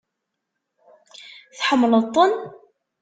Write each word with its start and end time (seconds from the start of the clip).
Tḥemmleḍ-ten? 1.57 2.33